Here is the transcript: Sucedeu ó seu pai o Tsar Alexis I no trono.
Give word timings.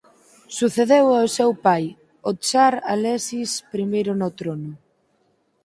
Sucedeu 0.57 1.05
ó 1.19 1.19
seu 1.37 1.51
pai 1.65 1.83
o 2.29 2.31
Tsar 2.41 2.73
Alexis 2.95 3.51
I 3.99 4.03
no 4.19 4.29
trono. 4.39 4.71